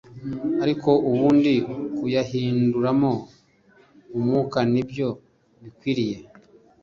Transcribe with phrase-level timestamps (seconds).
[0.63, 1.53] ariko ubundi
[1.97, 3.13] kuyahinduramo
[4.17, 5.09] umwuka ni byo
[5.61, 6.17] bikwiriye